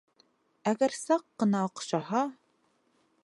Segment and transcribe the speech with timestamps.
[0.71, 2.23] Әгәр саҡ ҡына оҡшаһа...